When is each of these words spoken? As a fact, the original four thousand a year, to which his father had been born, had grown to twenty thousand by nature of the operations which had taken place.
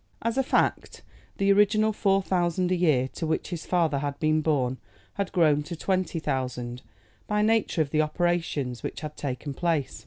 As 0.23 0.35
a 0.35 0.41
fact, 0.41 1.03
the 1.37 1.53
original 1.53 1.93
four 1.93 2.23
thousand 2.23 2.71
a 2.71 2.75
year, 2.75 3.07
to 3.09 3.27
which 3.27 3.49
his 3.49 3.67
father 3.67 3.99
had 3.99 4.19
been 4.19 4.41
born, 4.41 4.79
had 5.13 5.31
grown 5.31 5.61
to 5.61 5.75
twenty 5.75 6.17
thousand 6.17 6.81
by 7.27 7.43
nature 7.43 7.83
of 7.83 7.91
the 7.91 8.01
operations 8.01 8.81
which 8.81 9.01
had 9.01 9.15
taken 9.15 9.53
place. 9.53 9.99